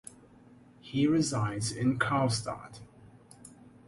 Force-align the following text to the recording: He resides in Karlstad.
He 0.79 1.05
resides 1.05 1.71
in 1.71 1.99
Karlstad. 1.99 2.79